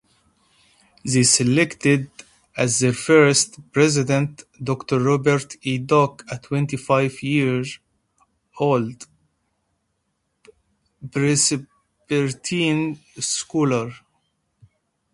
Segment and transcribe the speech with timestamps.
[1.05, 2.09] They selected
[2.57, 5.77] as their first president, Doctor Robert E.
[5.77, 9.05] Doak, a twenty-five-year-old
[11.11, 13.91] Presbyterian scholar.